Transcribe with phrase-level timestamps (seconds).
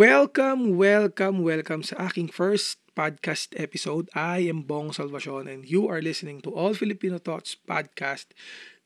[0.00, 4.08] Welcome, welcome, welcome sa aking first podcast episode.
[4.16, 8.32] I am Bong Salvacion and you are listening to All Filipino Thoughts Podcast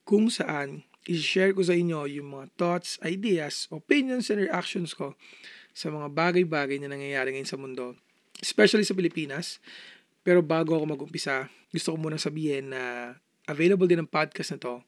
[0.02, 5.14] kung saan i-share ko sa inyo yung mga thoughts, ideas, opinions, and reactions ko
[5.70, 7.94] sa mga bagay-bagay na nangyayari ngayon sa mundo,
[8.42, 9.62] especially sa Pilipinas.
[10.26, 13.14] Pero bago ako mag-umpisa, gusto ko muna sabihin na
[13.46, 14.82] available din ang podcast na to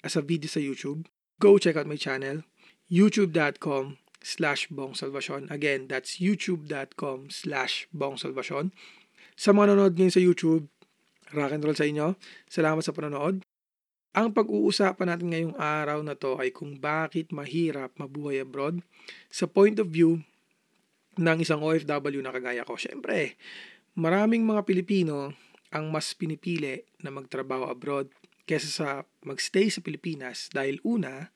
[0.00, 1.04] as a video sa YouTube.
[1.36, 2.48] Go check out my channel,
[2.88, 5.46] youtube.com slash bongsalvacion.
[5.54, 8.74] Again, that's youtube.com slash bongsalvacion.
[9.38, 10.66] Sa mga nanonood ngayon sa YouTube,
[11.30, 12.18] rock and roll sa inyo.
[12.50, 13.46] Salamat sa panonood.
[14.16, 18.82] Ang pag-uusapan natin ngayong araw na to ay kung bakit mahirap mabuhay abroad
[19.30, 20.24] sa point of view
[21.20, 22.74] ng isang OFW na kagaya ko.
[22.74, 23.38] Siyempre,
[23.94, 25.36] maraming mga Pilipino
[25.70, 28.08] ang mas pinipili na magtrabaho abroad
[28.48, 28.88] kesa sa
[29.22, 31.35] magstay sa Pilipinas dahil una,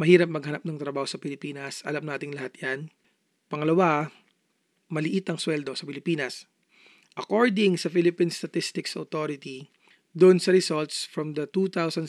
[0.00, 2.88] Mahirap maghanap ng trabaho sa Pilipinas, alam nating lahat yan.
[3.52, 4.08] Pangalawa,
[4.88, 6.48] maliit ang sweldo sa Pilipinas.
[7.20, 9.68] According sa Philippine Statistics Authority,
[10.16, 12.08] doon sa results from the 2017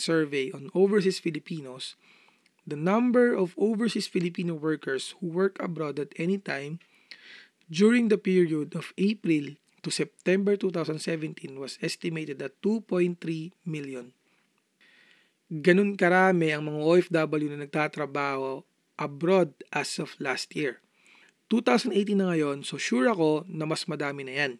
[0.00, 2.00] survey on overseas Filipinos,
[2.64, 6.80] the number of overseas Filipino workers who work abroad at any time
[7.68, 13.20] during the period of April to September 2017 was estimated at 2.3
[13.68, 14.15] million
[15.50, 18.66] ganun karami ang mga OFW na nagtatrabaho
[18.98, 20.82] abroad as of last year.
[21.52, 24.52] 2018 na ngayon, so sure ako na mas madami na yan.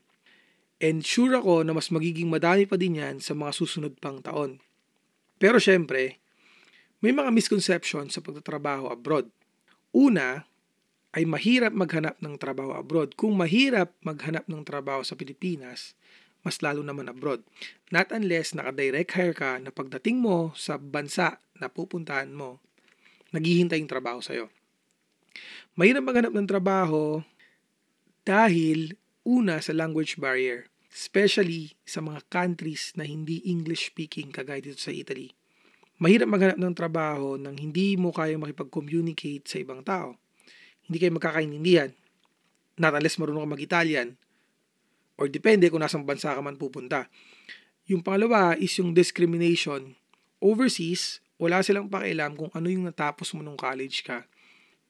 [0.78, 4.62] And sure ako na mas magiging madami pa din yan sa mga susunod pang taon.
[5.42, 6.22] Pero syempre,
[7.02, 9.26] may mga misconception sa pagtatrabaho abroad.
[9.90, 10.46] Una,
[11.16, 13.16] ay mahirap maghanap ng trabaho abroad.
[13.16, 15.96] Kung mahirap maghanap ng trabaho sa Pilipinas,
[16.46, 17.42] mas lalo naman abroad.
[17.90, 22.62] Not unless naka-direct hire ka na pagdating mo sa bansa na pupuntahan mo,
[23.34, 24.46] naghihintay yung trabaho sa'yo.
[25.74, 27.26] Mahirap maghanap ng trabaho
[28.22, 28.94] dahil
[29.26, 34.94] una sa language barrier, especially sa mga countries na hindi English speaking kagaya dito sa
[34.94, 35.34] Italy.
[35.98, 40.14] Mahirap maghanap ng trabaho nang hindi mo kaya makipag-communicate sa ibang tao.
[40.86, 41.90] Hindi kayo magkakaintindihan.
[42.78, 44.14] Not unless marunong ka mag-Italian
[45.16, 47.08] or depende kung nasang bansa ka man pupunta.
[47.88, 49.96] Yung pangalawa is yung discrimination.
[50.40, 54.28] Overseas, wala silang pakialam kung ano yung natapos mo nung college ka.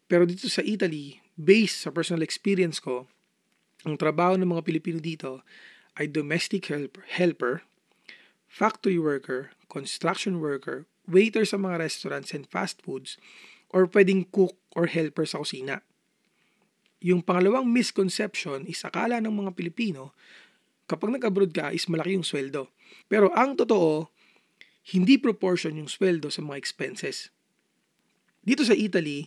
[0.06, 3.10] Pero dito sa Italy, based sa personal experience ko,
[3.86, 5.42] ang trabaho ng mga Pilipino dito
[5.98, 7.66] ay domestic helper, helper
[8.56, 13.20] factory worker, construction worker, waiter sa mga restaurants and fast foods,
[13.69, 15.84] or pwedeng cook or helper sa kusina.
[17.05, 20.17] Yung pangalawang misconception is akala ng mga Pilipino,
[20.87, 22.71] kapag nag-abroad ka is malaki yung sweldo.
[23.11, 24.09] Pero ang totoo,
[24.95, 27.34] hindi proportion yung sweldo sa mga expenses.
[28.47, 29.27] Dito sa Italy,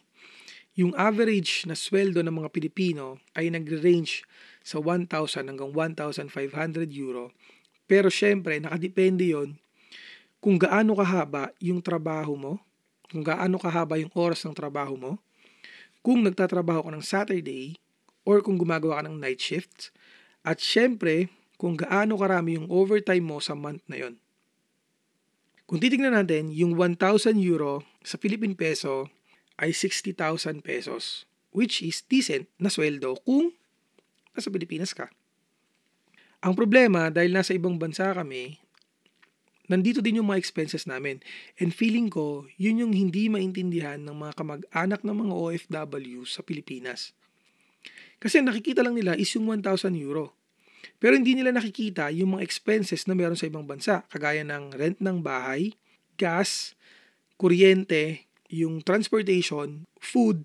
[0.80, 4.24] yung average na sweldo ng mga Pilipino ay nagre-range
[4.64, 6.32] sa 1,000 hanggang 1,500
[6.96, 7.36] euro.
[7.84, 9.60] Pero syempre, nakadepende yon
[10.40, 12.54] kung gaano kahaba yung trabaho mo,
[13.12, 15.12] kung gaano kahaba yung oras ng trabaho mo,
[16.04, 17.76] kung nagtatrabaho ka ng Saturday
[18.24, 19.92] or kung gumagawa ka ng night shifts
[20.44, 21.28] at syempre
[21.60, 24.16] kung gaano karami yung overtime mo sa month na yon.
[25.70, 29.12] Kung titignan natin, yung 1,000 euro sa Philippine peso
[29.60, 33.54] ay 60,000 pesos which is decent na sweldo kung
[34.34, 35.10] nasa Pilipinas ka.
[36.40, 38.56] Ang problema, dahil nasa ibang bansa kami,
[39.70, 41.22] nandito din yung mga expenses namin.
[41.62, 47.14] And feeling ko, yun yung hindi maintindihan ng mga kamag-anak ng mga OFW sa Pilipinas.
[48.20, 50.36] Kasi nakikita lang nila is yung 1,000 euro.
[51.00, 55.00] Pero hindi nila nakikita yung mga expenses na meron sa ibang bansa, kagaya ng rent
[55.00, 55.72] ng bahay,
[56.20, 56.76] gas,
[57.40, 60.44] kuryente, yung transportation, food,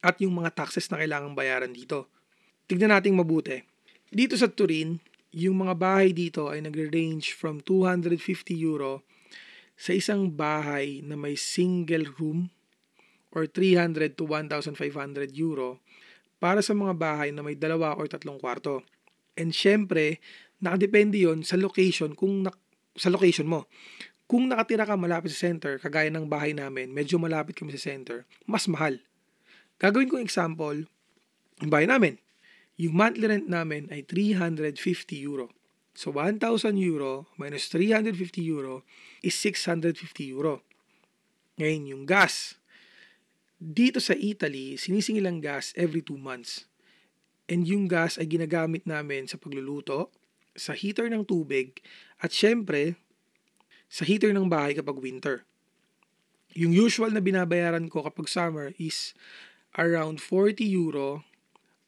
[0.00, 2.08] at yung mga taxes na kailangang bayaran dito.
[2.64, 3.60] Tignan nating mabuti.
[4.08, 4.96] Dito sa Turin,
[5.30, 8.18] yung mga bahay dito ay nagre-range from 250
[8.58, 9.06] euro
[9.78, 12.50] sa isang bahay na may single room
[13.30, 14.76] or 300 to 1,500
[15.38, 15.78] euro
[16.42, 18.82] para sa mga bahay na may dalawa or tatlong kwarto.
[19.38, 20.18] And syempre,
[20.58, 22.50] nakadepende yon sa location kung na,
[22.98, 23.70] sa location mo.
[24.26, 28.26] Kung nakatira ka malapit sa center, kagaya ng bahay namin, medyo malapit kami sa center,
[28.46, 28.98] mas mahal.
[29.80, 30.86] Gagawin kong example,
[31.58, 32.18] yung bahay namin,
[32.80, 34.72] yung monthly rent namin ay 350
[35.20, 35.52] euro.
[35.92, 36.40] So 1,000
[36.80, 38.88] euro minus 350 euro
[39.20, 40.00] is 650
[40.32, 40.64] euro.
[41.60, 42.56] Ngayon, yung gas.
[43.60, 46.64] Dito sa Italy, sinisingil ang gas every 2 months.
[47.52, 50.08] And yung gas ay ginagamit namin sa pagluluto,
[50.56, 51.84] sa heater ng tubig,
[52.16, 52.96] at syempre,
[53.92, 55.44] sa heater ng bahay kapag winter.
[56.56, 59.12] Yung usual na binabayaran ko kapag summer is
[59.76, 61.28] around 40 euro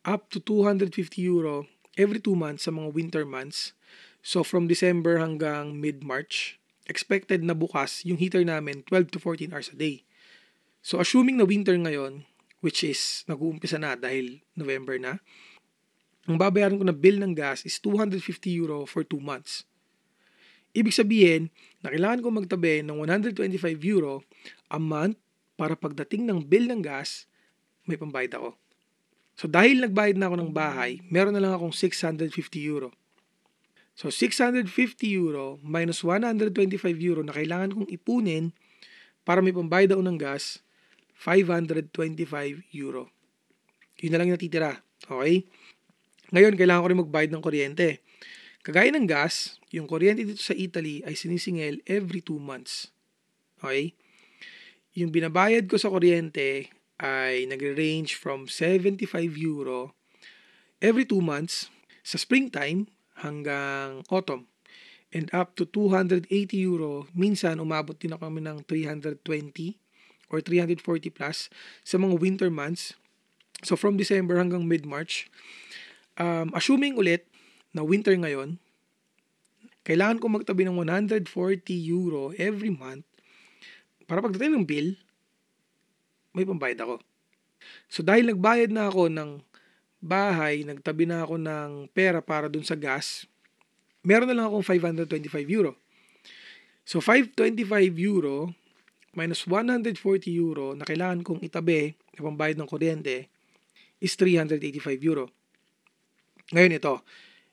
[0.02, 0.90] up to 250
[1.22, 3.75] euro every 2 months sa mga winter months.
[4.22, 9.70] So from December hanggang mid-March, expected na bukas yung heater namin 12 to 14 hours
[9.70, 10.06] a day.
[10.82, 12.26] So assuming na winter ngayon,
[12.62, 15.19] which is nag-uumpisa na dahil November na,
[16.26, 18.22] ang babayaran ko na bill ng gas is 250
[18.54, 19.66] euro for 2 months.
[20.72, 21.50] Ibig sabihin
[21.82, 23.58] na kailangan ko magtabi ng 125
[23.90, 24.22] euro
[24.70, 25.19] a month
[25.58, 27.26] para pagdating ng bill ng gas,
[27.84, 28.62] may pambayad ako.
[29.37, 32.32] So dahil nagbayad na ako ng bahay, meron na lang akong 650
[32.62, 32.93] euro.
[33.93, 34.69] So 650
[35.12, 36.52] euro minus 125
[37.00, 38.52] euro na kailangan kong ipunin
[39.23, 40.64] para may pambayad ako ng gas,
[41.17, 43.12] 525 euro.
[44.02, 44.82] Yun na lang yung natitira.
[45.06, 45.46] Okay?
[46.35, 47.88] Ngayon, kailangan ko rin magbayad ng kuryente.
[48.64, 52.90] Kagaya ng gas, yung kuryente dito sa Italy ay sinisingil every 2 months.
[53.62, 53.94] Okay?
[54.99, 59.10] Yung binabayad ko sa kuryente ay nagre-range from 75
[59.43, 59.90] euro
[60.78, 61.66] every 2 months
[62.06, 62.87] sa springtime
[63.26, 64.46] hanggang autumn.
[65.12, 66.31] And up to 280
[66.62, 69.19] euro, minsan umabot din kami ng 320
[70.32, 70.81] or 340
[71.12, 71.52] plus
[71.84, 72.96] sa mga winter months.
[73.66, 75.28] So from December hanggang mid-March,
[76.20, 77.25] Um, assuming ulit
[77.72, 78.60] na winter ngayon,
[79.82, 81.25] kailangan ko magtabi ng 140
[81.88, 83.08] euro every month
[84.04, 84.93] para pagdating ng bill,
[86.32, 87.00] may pambayad ako.
[87.87, 89.31] So dahil nagbayad na ako ng
[90.02, 93.25] bahay, nagtabi na ako ng pera para dun sa gas,
[94.02, 95.79] meron na lang akong 525 euro.
[96.82, 98.50] So 525 euro
[99.12, 99.94] minus 140
[100.32, 103.28] euro na kailangan kong itabi na pambayad ng kuryente
[104.02, 105.31] is 385 euro.
[106.50, 106.94] Ngayon ito,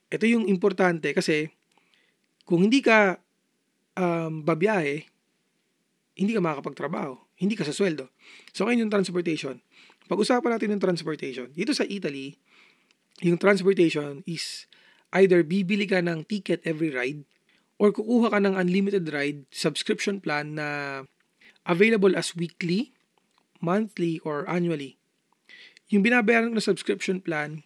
[0.09, 1.51] ito yung importante kasi
[2.47, 3.21] kung hindi ka
[3.93, 5.05] um, babiyahe,
[6.17, 8.11] hindi ka makakapagtrabaho, hindi ka sa sweldo.
[8.51, 9.63] So ngayon yung transportation.
[10.11, 11.47] Pag-usapan natin yung transportation.
[11.55, 12.35] Dito sa Italy,
[13.23, 14.67] yung transportation is
[15.15, 17.23] either bibili ka ng ticket every ride
[17.79, 20.67] or kukuha ka ng unlimited ride subscription plan na
[21.63, 22.91] available as weekly,
[23.63, 24.99] monthly, or annually.
[25.89, 27.63] Yung binabayaran ko na subscription plan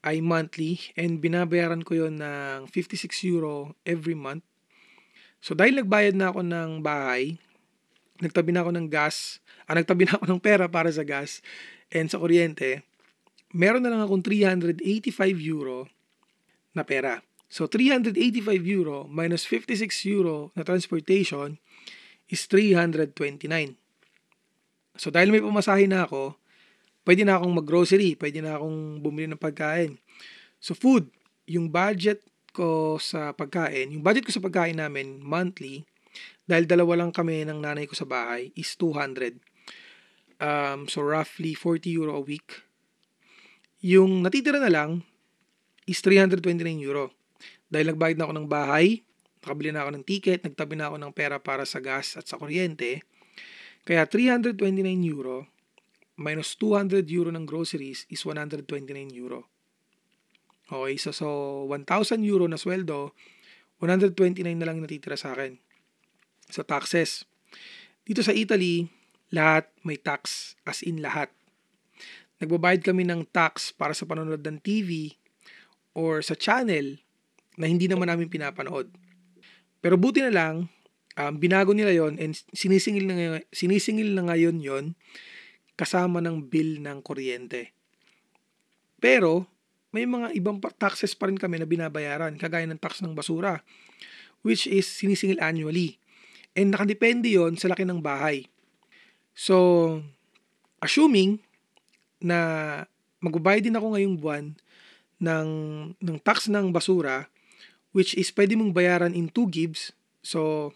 [0.00, 4.42] ay monthly and binabayaran ko yon ng 56 euro every month.
[5.44, 7.36] So dahil nagbayad na ako ng bahay,
[8.20, 11.40] nagtabi na ako ng gas, ah, nagtabi na ako ng pera para sa gas
[11.90, 12.84] and sa kuryente,
[13.50, 14.80] meron na lang akong 385
[15.42, 15.90] euro
[16.76, 17.24] na pera.
[17.50, 18.14] So 385
[18.70, 21.58] euro minus 56 euro na transportation
[22.30, 23.74] is 329.
[24.94, 26.38] So dahil may pumasahe na ako,
[27.02, 29.98] pwede na akong mag-grocery, pwede na akong bumili ng pagkain.
[30.62, 31.10] So food,
[31.50, 32.22] yung budget
[32.54, 35.89] ko sa pagkain, yung budget ko sa pagkain namin monthly,
[36.50, 39.38] dahil dalawa lang kami ng nanay ko sa bahay, is 200.
[40.42, 42.66] Um, so roughly 40 euro a week.
[43.86, 45.06] Yung natitira na lang
[45.86, 46.42] is 329
[46.82, 47.14] euro.
[47.70, 49.06] Dahil nagbayad na ako ng bahay,
[49.38, 52.34] nakabili na ako ng ticket, nagtabi na ako ng pera para sa gas at sa
[52.34, 53.06] kuryente.
[53.86, 54.58] Kaya 329
[55.06, 55.46] euro
[56.20, 58.66] minus 200 euro ng groceries is 129
[59.16, 59.48] euro.
[60.66, 61.26] Okay, so, so
[61.70, 61.88] 1,000
[62.26, 63.16] euro na sweldo,
[63.80, 65.69] 129 na lang natitira sa akin.
[66.50, 67.24] So taxes.
[68.02, 68.90] Dito sa Italy,
[69.30, 71.30] lahat may tax, as in lahat.
[72.42, 75.14] Nagbabayad kami ng tax para sa panonood ng TV
[75.94, 76.98] or sa channel
[77.60, 78.88] na hindi naman namin pinapanood.
[79.84, 80.54] Pero buti na lang,
[81.20, 84.84] um, binago nila yon and sinisingil na, sinisingil na ngayon yon
[85.76, 87.72] kasama ng bill ng kuryente.
[89.00, 89.48] Pero,
[89.92, 93.60] may mga ibang taxes pa rin kami na binabayaran, kagaya ng tax ng basura,
[94.40, 95.99] which is sinisingil annually.
[96.54, 98.46] And nakadepende yon sa laki ng bahay.
[99.34, 100.00] So,
[100.82, 101.40] assuming
[102.20, 102.38] na
[103.22, 104.44] magbabayad din ako ngayong buwan
[105.22, 105.48] ng,
[105.96, 107.30] ng tax ng basura,
[107.94, 110.72] which is pwede mong bayaran in 2 gives, so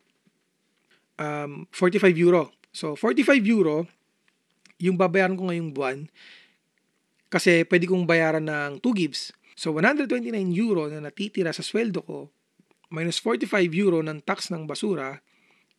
[1.19, 2.54] um, 45 euro.
[2.71, 3.87] So, 45 euro
[4.83, 5.99] yung babayaran ko ngayong buwan
[7.31, 9.35] kasi pwede kong bayaran ng 2 gives.
[9.54, 12.31] So 129 euro na natitira sa sweldo ko
[12.90, 15.19] minus 45 euro ng tax ng basura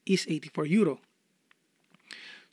[0.05, 1.01] is 84 euro.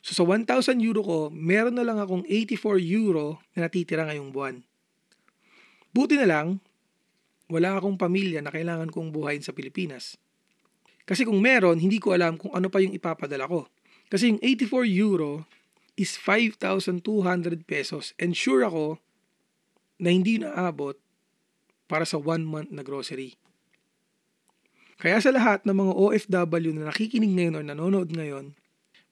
[0.03, 4.59] So sa 1,000 euro ko, meron na lang akong 84 euro na natitira ngayong buwan.
[5.95, 6.59] Buti na lang,
[7.47, 10.19] wala akong pamilya na kailangan kong buhayin sa Pilipinas.
[11.07, 13.69] Kasi kung meron, hindi ko alam kung ano pa yung ipapadala ko.
[14.11, 15.47] Kasi yung 84 euro
[15.95, 16.99] is 5,200
[17.63, 18.11] pesos.
[18.17, 18.99] And sure ako
[20.01, 20.97] na hindi naabot
[21.85, 23.37] para sa one month na grocery.
[25.03, 28.55] Kaya sa lahat ng mga OFW na nakikinig ngayon o nanonood ngayon,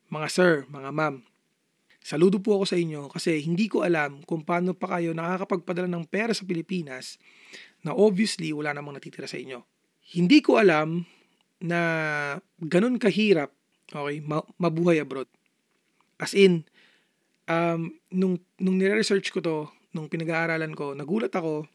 [0.08, 1.20] mga sir, mga ma'am,
[2.02, 6.10] Saludo po ako sa inyo kasi hindi ko alam kung paano pa kayo nakakapagpadala ng
[6.10, 7.22] pera sa Pilipinas
[7.86, 9.62] na obviously wala namang natitira sa inyo.
[10.18, 11.06] Hindi ko alam
[11.62, 11.80] na
[12.58, 13.54] ganun kahirap
[13.94, 14.18] okay,
[14.58, 15.30] mabuhay abroad.
[16.18, 16.66] As in,
[17.46, 21.70] um, nung, nung nire-research ko to, nung pinag-aaralan ko, nagulat ako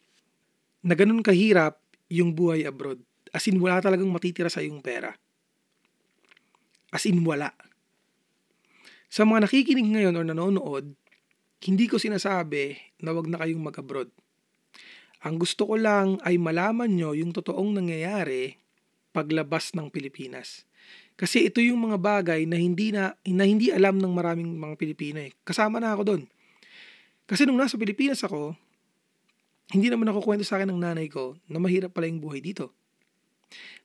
[0.82, 1.78] na ganun kahirap
[2.10, 2.98] yung buhay abroad.
[3.34, 5.14] As in, wala talagang matitira sa yung pera.
[6.94, 7.50] As in, wala.
[9.10, 10.92] Sa mga nakikinig ngayon o nanonood,
[11.64, 14.10] hindi ko sinasabi na wag na kayong mag-abroad.
[15.24, 18.60] Ang gusto ko lang ay malaman nyo yung totoong nangyayari
[19.16, 20.68] paglabas ng Pilipinas.
[21.16, 25.18] Kasi ito yung mga bagay na hindi na, na hindi alam ng maraming mga Pilipino
[25.24, 25.32] eh.
[25.42, 26.22] Kasama na ako doon.
[27.24, 28.52] Kasi nung nasa Pilipinas ako,
[29.72, 32.70] hindi naman ako kwento sa akin ng nanay ko na mahirap pala yung buhay dito.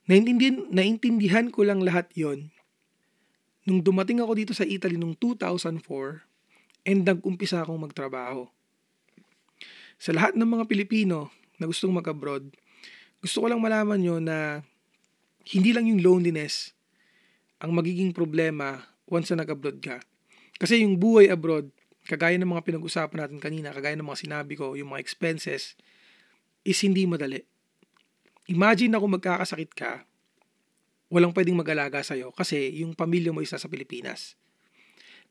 [0.09, 2.49] Naintindihan, naintindihan ko lang lahat yon
[3.61, 6.25] nung dumating ako dito sa Italy noong 2004
[6.89, 8.49] and nag-umpisa akong magtrabaho.
[10.01, 11.29] Sa lahat ng mga Pilipino
[11.61, 12.49] na gustong mag-abroad,
[13.21, 14.65] gusto ko lang malaman nyo na
[15.45, 16.73] hindi lang yung loneliness
[17.61, 20.01] ang magiging problema once na nag-abroad ka.
[20.57, 21.69] Kasi yung buhay abroad,
[22.09, 25.77] kagaya ng mga pinag-usapan natin kanina, kagaya ng mga sinabi ko, yung mga expenses,
[26.65, 27.45] is hindi madali.
[28.51, 30.03] Imagine na kung magkakasakit ka,
[31.07, 34.35] walang pwedeng mag-alaga sa'yo kasi yung pamilya mo isa sa Pilipinas.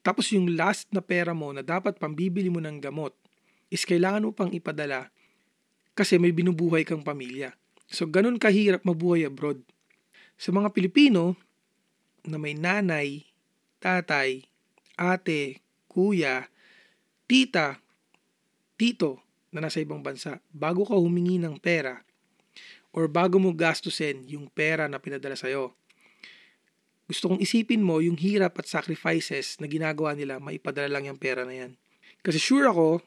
[0.00, 3.12] Tapos yung last na pera mo na dapat pambibili mo ng gamot
[3.68, 5.12] is kailangan mo pang ipadala
[5.92, 7.52] kasi may binubuhay kang pamilya.
[7.92, 9.60] So ganun kahirap mabuhay abroad.
[10.40, 11.36] Sa mga Pilipino
[12.24, 13.28] na may nanay,
[13.84, 14.48] tatay,
[14.96, 15.60] ate,
[15.92, 16.48] kuya,
[17.28, 17.84] tita,
[18.80, 19.20] tito
[19.52, 22.00] na nasa ibang bansa, bago ka humingi ng pera,
[22.90, 25.75] or bago mo gastusin yung pera na pinadala sa'yo.
[27.11, 31.42] Gusto kong isipin mo yung hirap at sacrifices na ginagawa nila maipadala lang yung pera
[31.42, 31.73] na yan.
[32.23, 33.02] Kasi sure ako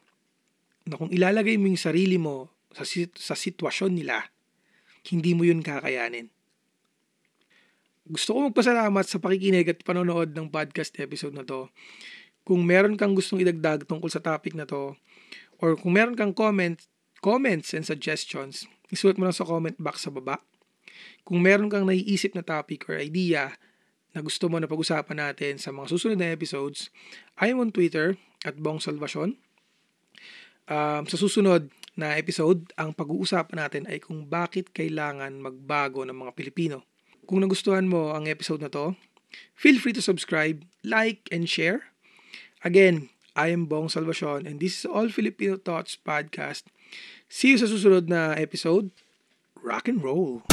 [0.88, 2.84] na kung ilalagay mo yung sarili mo sa,
[3.16, 4.28] sa sitwasyon nila,
[5.08, 6.28] hindi mo yun kakayanin.
[8.04, 11.72] Gusto ko magpasalamat sa pakikinig at panonood ng podcast episode na to.
[12.44, 15.00] Kung meron kang gustong idagdag tungkol sa topic na to,
[15.64, 16.76] or kung meron kang comment,
[17.24, 20.38] comments and suggestions, isulat mo lang sa comment box sa baba.
[21.26, 23.58] Kung meron kang naiisip na topic or idea
[24.14, 26.94] na gusto mo na pag-usapan natin sa mga susunod na episodes,
[27.42, 29.42] I am on Twitter at Bong Salvacion.
[30.70, 36.32] Um, sa susunod na episode, ang pag-uusapan natin ay kung bakit kailangan magbago ng mga
[36.38, 36.86] Pilipino.
[37.26, 38.94] Kung nagustuhan mo ang episode na to,
[39.58, 41.90] feel free to subscribe, like, and share.
[42.62, 46.70] Again, I am Bong Salvacion and this is All Filipino Thoughts Podcast.
[47.34, 48.94] See you sa susunod na episode.
[49.58, 50.46] Rock and roll!